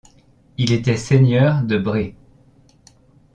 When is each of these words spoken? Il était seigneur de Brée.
Il 0.57 0.71
était 0.71 0.97
seigneur 0.97 1.61
de 1.61 1.77
Brée. 1.77 2.15